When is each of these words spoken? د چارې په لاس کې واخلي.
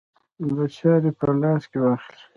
د 0.55 0.57
چارې 0.75 1.11
په 1.19 1.25
لاس 1.41 1.63
کې 1.71 1.77
واخلي. 1.81 2.23